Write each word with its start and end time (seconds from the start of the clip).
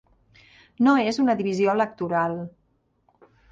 No 0.87 0.95
és 1.11 1.19
una 1.25 1.35
divisió 1.43 1.71
electoral. 1.75 2.37